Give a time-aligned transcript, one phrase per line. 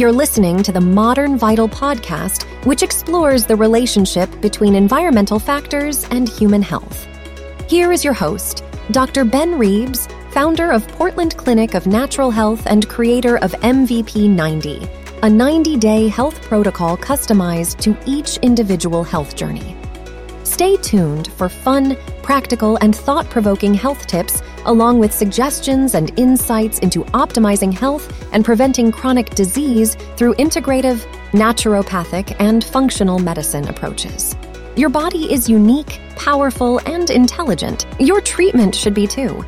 [0.00, 6.26] You're listening to the Modern Vital podcast, which explores the relationship between environmental factors and
[6.26, 7.06] human health.
[7.68, 9.26] Here is your host, Dr.
[9.26, 14.88] Ben Reebs, founder of Portland Clinic of Natural Health and creator of MVP 90,
[15.22, 19.76] a 90 day health protocol customized to each individual health journey.
[20.44, 26.78] Stay tuned for fun, practical, and thought provoking health tips, along with suggestions and insights
[26.80, 34.34] into optimizing health and preventing chronic disease through integrative, naturopathic, and functional medicine approaches.
[34.76, 37.86] Your body is unique, powerful, and intelligent.
[37.98, 39.44] Your treatment should be too.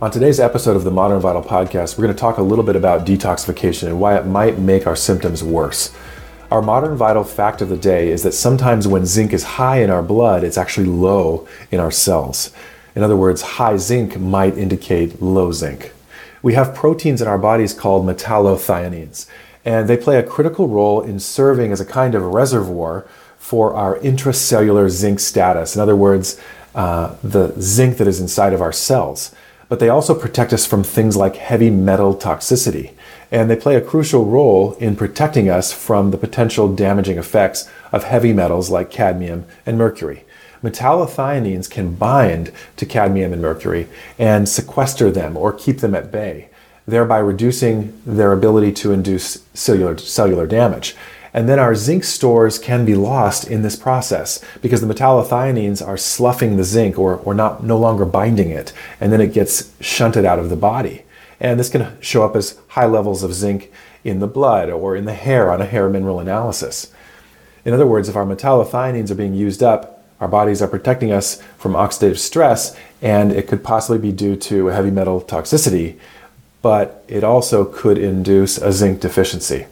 [0.00, 2.74] On today's episode of the Modern Vital podcast, we're going to talk a little bit
[2.76, 5.94] about detoxification and why it might make our symptoms worse.
[6.52, 9.88] Our modern vital fact of the day is that sometimes when zinc is high in
[9.88, 12.52] our blood, it's actually low in our cells.
[12.94, 15.94] In other words, high zinc might indicate low zinc.
[16.42, 19.24] We have proteins in our bodies called metallothioneins,
[19.64, 23.06] and they play a critical role in serving as a kind of reservoir
[23.38, 25.74] for our intracellular zinc status.
[25.74, 26.38] In other words,
[26.74, 29.34] uh, the zinc that is inside of our cells
[29.72, 32.92] but they also protect us from things like heavy metal toxicity.
[33.30, 38.04] And they play a crucial role in protecting us from the potential damaging effects of
[38.04, 40.26] heavy metals like cadmium and mercury.
[40.62, 46.50] Metallothioneins can bind to cadmium and mercury and sequester them or keep them at bay,
[46.86, 50.94] thereby reducing their ability to induce cellular, cellular damage.
[51.34, 55.96] And then our zinc stores can be lost in this process because the metallothioneins are
[55.96, 60.24] sloughing the zinc or, or not no longer binding it, and then it gets shunted
[60.26, 61.04] out of the body.
[61.40, 63.72] And this can show up as high levels of zinc
[64.04, 66.92] in the blood or in the hair on a hair mineral analysis.
[67.64, 71.40] In other words, if our metallothioneins are being used up, our bodies are protecting us
[71.58, 75.98] from oxidative stress, and it could possibly be due to heavy metal toxicity,
[76.60, 79.66] but it also could induce a zinc deficiency.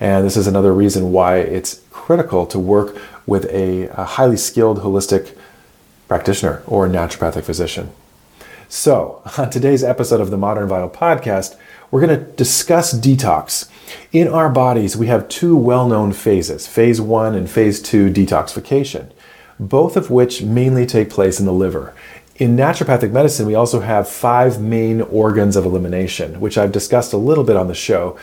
[0.00, 4.80] And this is another reason why it's critical to work with a, a highly skilled
[4.80, 5.36] holistic
[6.06, 7.90] practitioner or naturopathic physician.
[8.68, 11.56] So, on today's episode of the Modern Vital podcast,
[11.90, 13.68] we're going to discuss detox.
[14.12, 19.10] In our bodies, we have two well known phases phase one and phase two detoxification,
[19.58, 21.94] both of which mainly take place in the liver.
[22.36, 27.16] In naturopathic medicine, we also have five main organs of elimination, which I've discussed a
[27.16, 28.16] little bit on the show,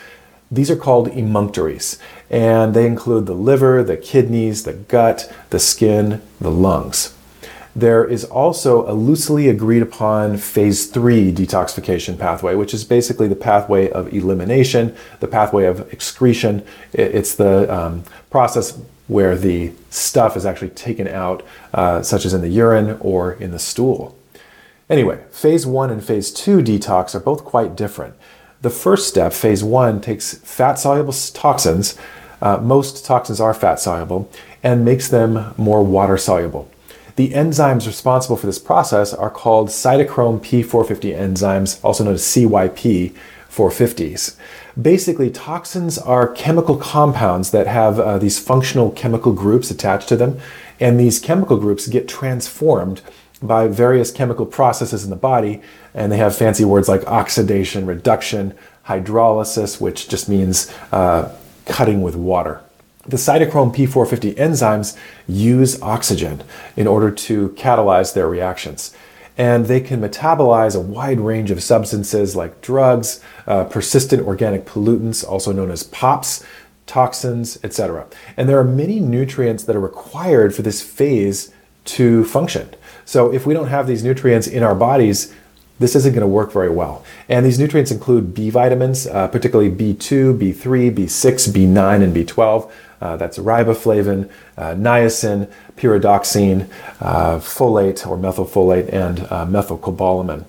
[0.51, 6.21] these are called emunctories, and they include the liver, the kidneys, the gut, the skin,
[6.39, 7.13] the lungs.
[7.75, 13.35] There is also a loosely agreed upon phase three detoxification pathway, which is basically the
[13.35, 16.63] pathway of elimination, the pathway of excretion.
[16.93, 22.41] It's the um, process where the stuff is actually taken out, uh, such as in
[22.41, 24.17] the urine or in the stool.
[24.89, 28.15] Anyway, phase one and phase two detox are both quite different.
[28.65, 31.95] The first step, phase one, takes fat soluble toxins,
[32.41, 34.27] uh, most toxins are fat soluble,
[34.63, 36.67] and makes them more water soluble.
[37.15, 43.13] The enzymes responsible for this process are called cytochrome P450 enzymes, also known as CYP
[43.51, 44.35] 450s.
[44.81, 50.39] Basically, toxins are chemical compounds that have uh, these functional chemical groups attached to them,
[50.79, 53.03] and these chemical groups get transformed
[53.45, 55.61] by various chemical processes in the body,
[55.93, 58.53] and they have fancy words like oxidation, reduction,
[58.87, 61.33] hydrolysis, which just means uh,
[61.65, 62.61] cutting with water.
[63.07, 64.97] The cytochrome P450 enzymes
[65.27, 66.43] use oxygen
[66.75, 68.95] in order to catalyze their reactions.
[69.37, 75.27] And they can metabolize a wide range of substances like drugs, uh, persistent organic pollutants,
[75.27, 76.43] also known as POPs,
[76.87, 78.07] toxins, etc.
[78.37, 81.53] And there are many nutrients that are required for this phase
[81.85, 82.69] to function.
[83.05, 85.33] So if we don't have these nutrients in our bodies,
[85.79, 87.03] this isn't going to work very well.
[87.27, 92.71] And these nutrients include B vitamins, uh, particularly B2, B3, B6, B9, and B12.
[93.01, 96.69] Uh, that's riboflavin, uh, niacin, pyridoxine,
[97.01, 100.45] uh, folate or methylfolate, and uh, methylcobalamin.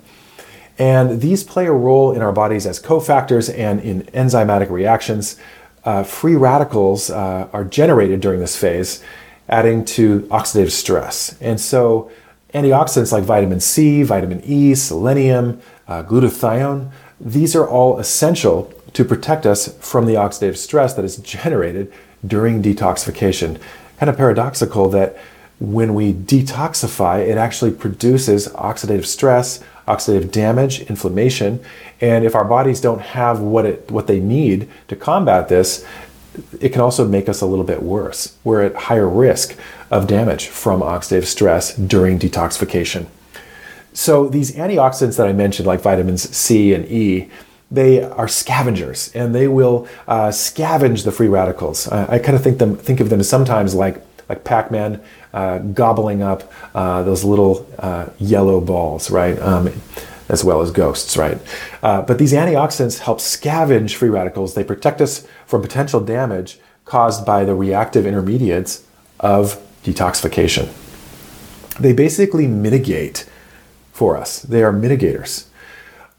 [0.79, 5.37] And these play a role in our bodies as cofactors and in enzymatic reactions.
[5.83, 9.03] Uh, free radicals are generated during this phase,
[9.49, 11.35] adding to oxidative stress.
[11.41, 12.11] And so
[12.53, 19.45] Antioxidants like vitamin C, vitamin E, selenium, uh, glutathione, these are all essential to protect
[19.45, 21.91] us from the oxidative stress that is generated
[22.25, 23.59] during detoxification.
[23.99, 25.17] Kind of paradoxical that
[25.59, 31.59] when we detoxify, it actually produces oxidative stress, oxidative damage, inflammation,
[31.99, 35.85] and if our bodies don't have what it what they need to combat this,
[36.59, 38.35] it can also make us a little bit worse.
[38.43, 39.55] We're at higher risk
[39.91, 43.07] of damage from oxidative stress during detoxification.
[43.93, 47.29] So, these antioxidants that I mentioned, like vitamins C and E,
[47.69, 51.87] they are scavengers and they will uh, scavenge the free radicals.
[51.87, 55.01] I, I kind of think them think of them sometimes like like Pac-Man
[55.33, 59.39] uh, gobbling up uh, those little uh, yellow balls, right?
[59.39, 59.69] Um,
[60.29, 61.39] as well as ghosts, right?
[61.81, 64.53] Uh, but these antioxidants help scavenge free radicals.
[64.53, 68.83] They protect us from potential damage caused by the reactive intermediates
[69.19, 70.69] of detoxification.
[71.79, 73.29] They basically mitigate
[73.91, 74.41] for us.
[74.41, 75.45] They are mitigators.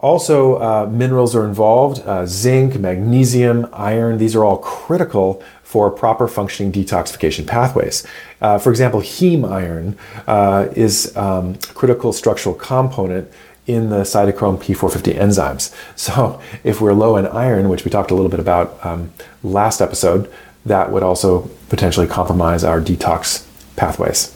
[0.01, 4.19] Also, uh, minerals are involved uh, zinc, magnesium, iron.
[4.19, 8.07] These are all critical for proper functioning detoxification pathways.
[8.41, 13.29] Uh, for example, heme iron uh, is um, a critical structural component
[13.69, 15.75] in the cytochrome P450 enzymes.
[15.95, 19.13] So, if we're low in iron, which we talked a little bit about um,
[19.43, 20.33] last episode,
[20.65, 24.35] that would also potentially compromise our detox pathways.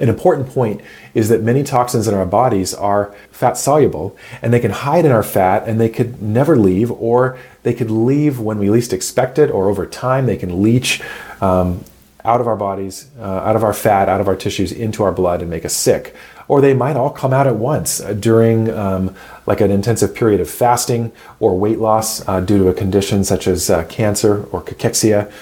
[0.00, 0.80] An important point
[1.14, 5.12] is that many toxins in our bodies are fat soluble and they can hide in
[5.12, 9.38] our fat and they could never leave, or they could leave when we least expect
[9.38, 11.02] it, or over time they can leach
[11.40, 11.84] um,
[12.24, 15.12] out of our bodies, uh, out of our fat, out of our tissues into our
[15.12, 16.14] blood and make us sick.
[16.48, 19.14] Or they might all come out at once uh, during um,
[19.46, 23.46] like an intensive period of fasting or weight loss uh, due to a condition such
[23.46, 25.32] as uh, cancer or cachexia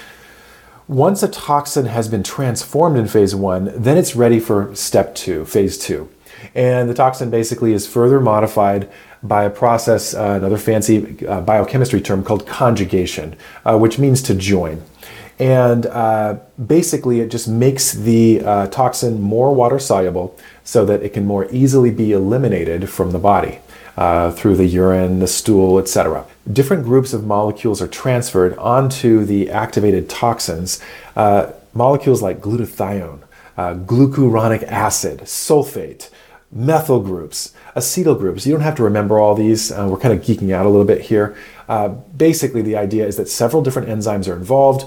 [0.89, 5.45] once a toxin has been transformed in phase one, then it's ready for step two,
[5.45, 6.09] phase two.
[6.53, 8.91] And the toxin basically is further modified
[9.23, 14.83] by a process, uh, another fancy biochemistry term called conjugation, which means to join.
[15.41, 21.15] And uh, basically, it just makes the uh, toxin more water soluble so that it
[21.15, 23.61] can more easily be eliminated from the body
[23.97, 26.27] uh, through the urine, the stool, etc.
[26.53, 30.79] Different groups of molecules are transferred onto the activated toxins.
[31.17, 33.23] Uh, molecules like glutathione,
[33.57, 36.11] uh, glucuronic acid, sulfate,
[36.53, 38.45] methyl groups, acetyl groups.
[38.45, 39.73] You don't have to remember all these.
[39.73, 41.35] Uh, we're kind of geeking out a little bit here.
[42.15, 44.85] Basically, the idea is that several different enzymes are involved,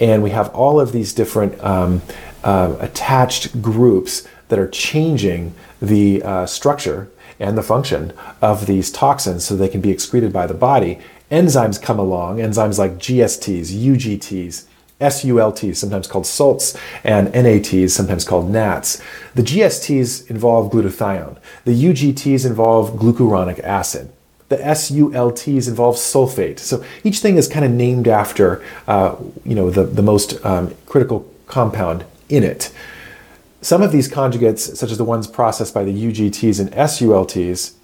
[0.00, 2.02] and we have all of these different um,
[2.42, 7.08] uh, attached groups that are changing the uh, structure
[7.38, 8.12] and the function
[8.42, 10.98] of these toxins so they can be excreted by the body.
[11.30, 14.64] Enzymes come along, enzymes like GSTs, UGTs,
[15.00, 19.00] SULTs, sometimes called salts, and NATs, sometimes called NATs.
[19.34, 21.38] The GSTs involve glutathione.
[21.64, 24.12] The UGTs involve glucuronic acid.
[24.50, 26.58] The SULTs involve sulfate.
[26.58, 30.74] So each thing is kind of named after, uh, you know, the, the most um,
[30.86, 32.72] critical compound in it.
[33.62, 37.74] Some of these conjugates, such as the ones processed by the UGTs and SULTs,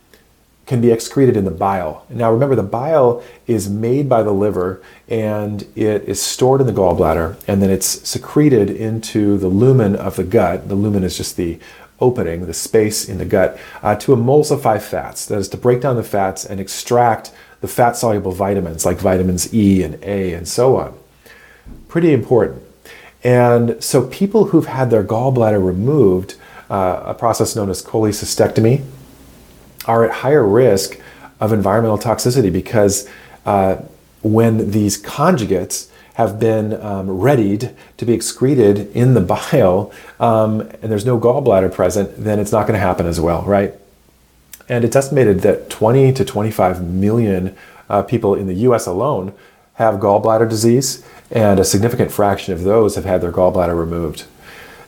[0.66, 2.04] can be excreted in the bile.
[2.10, 6.72] Now, remember, the bile is made by the liver and it is stored in the
[6.72, 10.68] gallbladder and then it's secreted into the lumen of the gut.
[10.68, 11.60] The lumen is just the
[12.00, 15.26] opening, the space in the gut, uh, to emulsify fats.
[15.26, 19.52] That is to break down the fats and extract the fat soluble vitamins like vitamins
[19.54, 20.98] E and A and so on.
[21.88, 22.62] Pretty important.
[23.25, 26.37] And so people who've had their gallbladder removed,
[26.70, 28.84] uh, a process known as cholecystectomy,
[29.87, 31.00] are at higher risk
[31.40, 33.08] of environmental toxicity because
[33.44, 33.76] uh,
[34.22, 40.90] when these conjugates have been um, readied to be excreted in the bile um, and
[40.90, 43.74] there's no gallbladder present, then it's not going to happen as well, right?
[44.66, 47.54] And it's estimated that 20 to 25 million
[47.90, 49.35] uh, people in the US alone
[49.75, 54.25] have gallbladder disease and a significant fraction of those have had their gallbladder removed.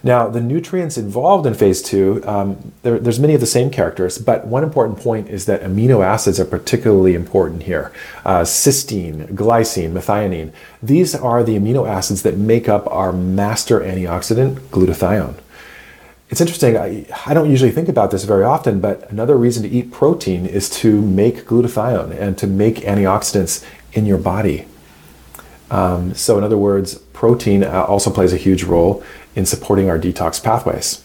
[0.08, 4.16] Now, the nutrients involved in phase two, um, there, there's many of the same characters,
[4.16, 7.92] but one important point is that amino acids are particularly important here.
[8.24, 10.50] Uh, cysteine, glycine, methionine,
[10.82, 15.34] these are the amino acids that make up our master antioxidant, glutathione.
[16.30, 19.68] It's interesting, I, I don't usually think about this very often, but another reason to
[19.68, 23.62] eat protein is to make glutathione and to make antioxidants
[23.92, 24.64] in your body.
[25.70, 29.04] Um, so, in other words, protein uh, also plays a huge role
[29.38, 31.04] in supporting our detox pathways.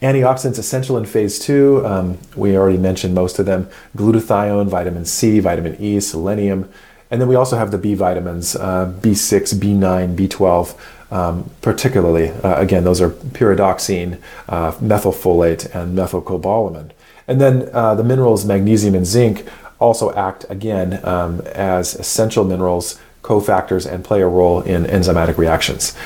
[0.00, 5.40] Antioxidants essential in phase two, um, we already mentioned most of them glutathione, vitamin C,
[5.40, 6.70] vitamin E, selenium,
[7.10, 10.76] and then we also have the B vitamins uh, B6, B9, B12.
[11.08, 16.90] Um, particularly, uh, again, those are pyridoxine, uh, methylfolate, and methylcobalamin.
[17.28, 19.46] And then uh, the minerals magnesium and zinc
[19.78, 25.96] also act again um, as essential minerals cofactors and play a role in enzymatic reactions.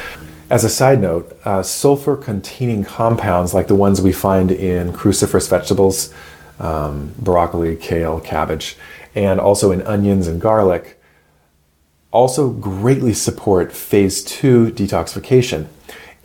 [0.51, 5.49] As a side note, uh, sulfur containing compounds like the ones we find in cruciferous
[5.49, 6.13] vegetables,
[6.59, 8.77] um, broccoli, kale, cabbage,
[9.15, 11.01] and also in onions and garlic,
[12.11, 15.69] also greatly support phase two detoxification.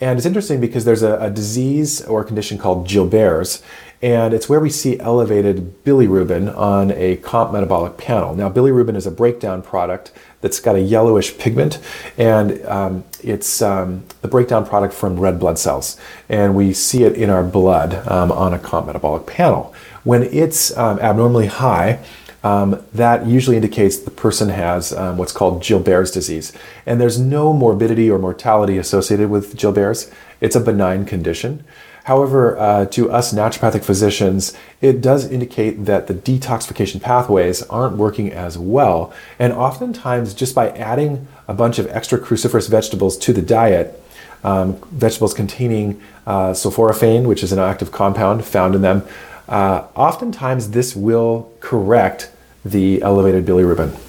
[0.01, 3.62] And it's interesting because there's a, a disease or condition called Gilbert's,
[4.02, 8.36] and it's where we see elevated bilirubin on a comp metabolic panel.
[8.36, 10.12] Now, bilirubin is a breakdown product
[10.42, 11.80] that's got a yellowish pigment,
[12.18, 16.00] and um, it's um, the breakdown product from red blood cells.
[16.30, 19.74] And we see it in our blood um, on a comp metabolic panel.
[20.04, 22.00] When it's um, abnormally high,
[22.44, 26.54] um, that usually indicates the person has um, what's called Gilbert's disease.
[26.86, 30.12] And there's no morbidity or mortality associated with Gilbert's.
[30.42, 31.64] It's a benign condition.
[32.06, 38.32] However, uh, to us naturopathic physicians, it does indicate that the detoxification pathways aren't working
[38.32, 39.12] as well.
[39.40, 44.00] And oftentimes, just by adding a bunch of extra cruciferous vegetables to the diet,
[44.44, 49.02] um, vegetables containing uh, sulforaphane, which is an active compound found in them,
[49.50, 52.30] uh, oftentimes this will correct
[52.64, 54.00] the elevated bilirubin.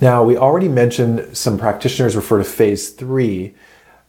[0.00, 3.52] Now, we already mentioned some practitioners refer to phase three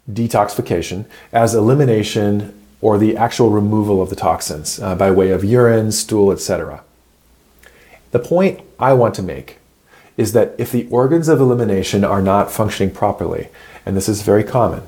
[0.09, 5.89] detoxification as elimination or the actual removal of the toxins uh, by way of urine,
[5.89, 6.83] stool, etc.
[8.11, 9.57] The point I want to make
[10.17, 13.47] is that if the organs of elimination are not functioning properly,
[13.85, 14.83] and this is very common,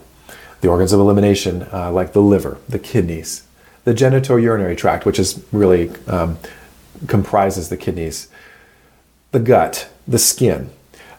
[0.60, 3.48] the organs of elimination, uh, like the liver, the kidneys,
[3.86, 6.38] the genitourinary tract, which is really um,
[7.08, 8.28] comprises the kidneys,
[9.32, 10.70] the gut, the skin.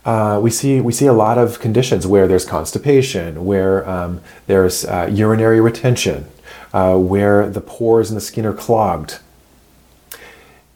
[0.04, 4.84] Uh, we see we see a lot of conditions where there's constipation, where um, there's
[4.84, 6.26] uh, urinary retention,
[6.76, 9.18] uh, where the pores in the skin are clogged.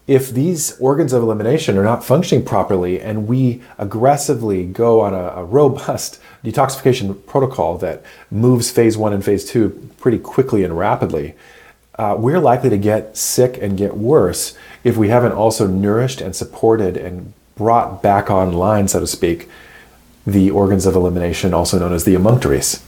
[0.07, 5.25] If these organs of elimination are not functioning properly, and we aggressively go on a,
[5.37, 11.35] a robust detoxification protocol that moves phase one and phase two pretty quickly and rapidly,
[11.99, 16.35] uh, we're likely to get sick and get worse if we haven't also nourished and
[16.35, 19.50] supported and brought back online, so to speak,
[20.26, 22.83] the organs of elimination, also known as the emunctories.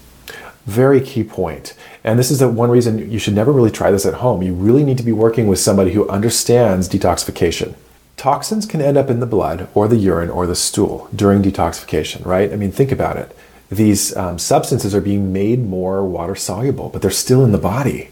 [0.66, 1.74] Very key point.
[2.04, 4.42] And this is the one reason you should never really try this at home.
[4.42, 7.74] You really need to be working with somebody who understands detoxification.
[8.16, 12.24] Toxins can end up in the blood or the urine or the stool during detoxification,
[12.24, 12.52] right?
[12.52, 13.36] I mean, think about it.
[13.70, 18.10] These um, substances are being made more water soluble, but they're still in the body.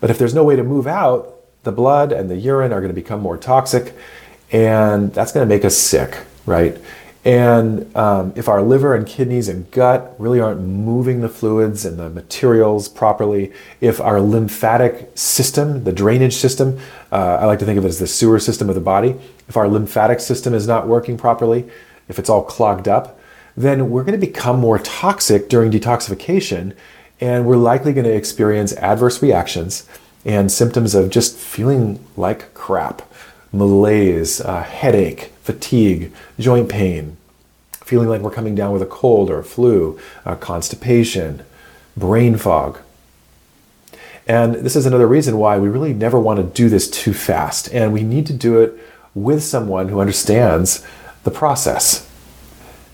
[0.00, 2.94] But if there's no way to move out, the blood and the urine are going
[2.94, 3.94] to become more toxic,
[4.50, 6.76] and that's going to make us sick, right?
[7.24, 11.98] And um, if our liver and kidneys and gut really aren't moving the fluids and
[11.98, 16.78] the materials properly, if our lymphatic system, the drainage system,
[17.10, 19.16] uh, I like to think of it as the sewer system of the body,
[19.48, 21.68] if our lymphatic system is not working properly,
[22.08, 23.18] if it's all clogged up,
[23.56, 26.74] then we're going to become more toxic during detoxification
[27.20, 29.86] and we're likely going to experience adverse reactions
[30.24, 33.02] and symptoms of just feeling like crap
[33.52, 37.16] malaise, uh, headache, fatigue, joint pain,
[37.72, 41.42] feeling like we're coming down with a cold or a flu, uh, constipation,
[41.96, 42.78] brain fog.
[44.26, 47.72] And this is another reason why we really never want to do this too fast.
[47.72, 48.78] And we need to do it
[49.14, 50.86] with someone who understands
[51.24, 52.06] the process.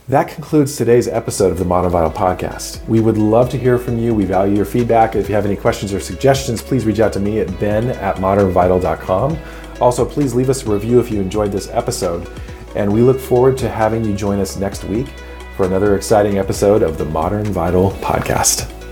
[0.06, 2.86] That concludes today's episode of the Modern Vital Podcast.
[2.86, 4.14] We would love to hear from you.
[4.14, 5.16] We value your feedback.
[5.16, 8.16] If you have any questions or suggestions, please reach out to me at ben at
[8.18, 9.38] modernvital.com.
[9.80, 12.28] Also, please leave us a review if you enjoyed this episode.
[12.76, 15.06] And we look forward to having you join us next week
[15.56, 18.83] for another exciting episode of the Modern Vital Podcast.